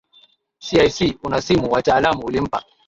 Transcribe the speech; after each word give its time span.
sic 0.89 1.23
unasimu 1.23 1.71
wataalamu 1.71 2.21
ulimpa 2.25 2.63